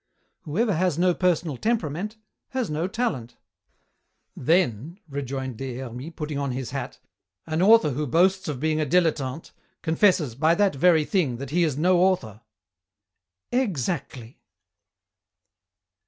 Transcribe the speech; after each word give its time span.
"Whoever 0.45 0.73
has 0.73 0.97
no 0.97 1.13
personal 1.13 1.57
temperament 1.57 2.17
has 2.57 2.71
no 2.71 2.87
talent." 2.87 3.37
"Then," 4.35 4.99
rejoined 5.07 5.57
Des 5.59 5.75
Hermies, 5.77 6.13
putting 6.15 6.39
on 6.39 6.53
his 6.53 6.71
hat, 6.71 6.97
"an 7.45 7.61
author 7.61 7.91
who 7.91 8.07
boasts 8.07 8.47
of 8.47 8.59
being 8.59 8.81
a 8.81 8.85
dilettante, 8.87 9.51
confesses 9.83 10.33
by 10.33 10.55
that 10.55 10.75
very 10.75 11.05
thing 11.05 11.37
that 11.37 11.51
he 11.51 11.63
is 11.63 11.77
no 11.77 11.99
author?" 11.99 12.41
"Exactly." 13.51 14.41